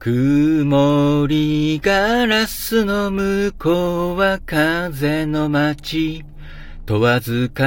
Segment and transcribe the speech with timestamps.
[0.00, 6.24] 曇りガラスの向こうは風の街。
[6.86, 7.64] 問わず語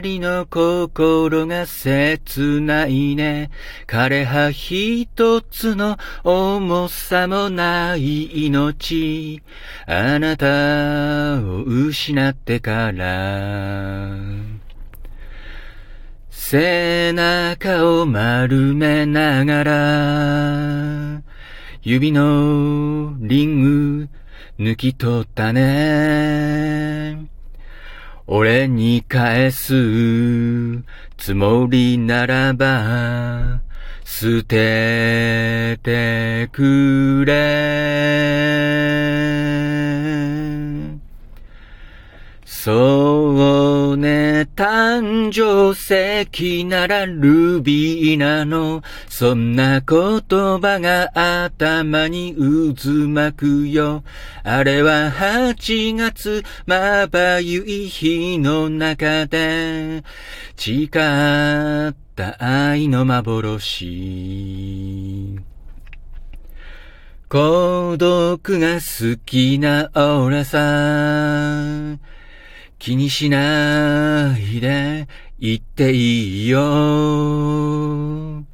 [0.00, 3.50] りの心が切ないね。
[3.86, 9.42] 枯葉一つの重さもない命。
[9.86, 14.08] あなたを失ってから。
[16.30, 21.22] 背中を丸めながら、
[21.82, 23.62] 指のリン
[24.02, 24.08] グ
[24.58, 27.26] 抜き取ったね。
[28.26, 29.72] 俺に返す
[31.16, 33.62] つもりならば、
[34.04, 37.40] 捨ててくれ。
[42.44, 42.99] そう、
[45.00, 48.82] 誕生石ならルビーなの。
[49.08, 51.10] そんな言葉が
[51.42, 54.04] 頭に渦巻くよ。
[54.44, 60.04] あれは8月、まばゆい日の中で、
[60.56, 60.88] 誓っ
[62.14, 63.80] た愛の幻。
[67.30, 72.09] 孤独が好きな俺さ。
[72.80, 75.06] 気にしないで
[75.38, 78.46] 言っていいよ。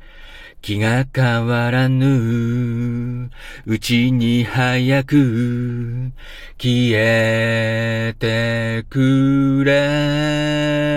[0.61, 3.31] 気が変わらぬ
[3.67, 6.11] うちに早く
[6.59, 10.97] 消えてくれ。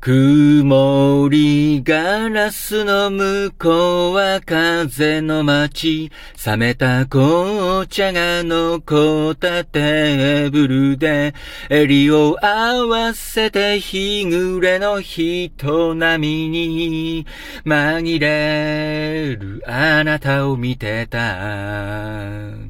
[0.00, 6.10] 曇りガラスの向こうは風の街。
[6.44, 11.34] 冷めた紅茶が残ったテーブルで、
[11.68, 17.26] 襟を合わせて日暮れの人並みに
[17.64, 22.65] 紛れるあなたを見てた。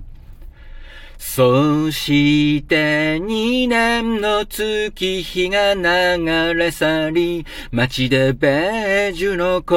[1.37, 9.75] そして二年の月日が流れ去り、街でベージュのコ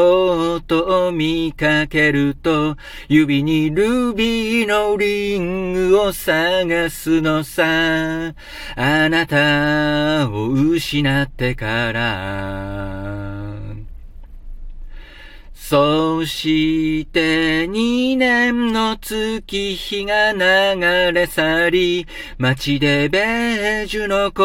[0.56, 2.78] ートを見かけると、
[3.09, 8.34] 指にルビーのリングを探すのさ。
[8.78, 13.09] あなたを失ってから。
[15.69, 22.07] そして二年の月日が流れ去り、
[22.40, 24.41] 街でベージュのコ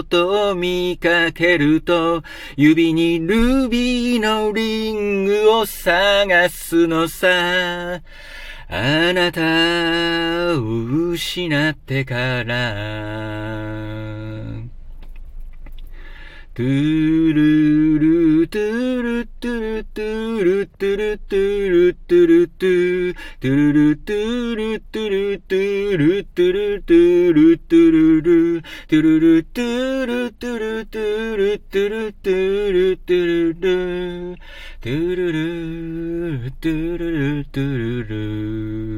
[0.00, 2.24] ートを見かけると、
[2.56, 8.02] 指にルビーのリングを探すのさ。
[8.68, 13.85] あなたを失ってから。
[16.56, 33.76] トゥルルトゥルトゥルトゥルトゥルトゥルトゥルトゥルトゥルトゥルトゥルトゥルトゥルトゥルトゥルルトゥルルトゥルトゥルトゥルトゥルトゥルトゥルル
[34.56, 35.44] トゥルル
[36.52, 38.95] トゥルルトゥルル